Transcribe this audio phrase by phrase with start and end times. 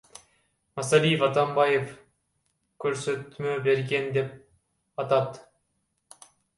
[0.79, 1.91] Масалиев Атамбаев
[2.87, 5.43] көрсөтмө берген деп атат.